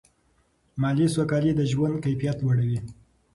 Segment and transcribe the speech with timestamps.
[0.81, 2.79] مالي سوکالي د ژوند کیفیت لوړوي.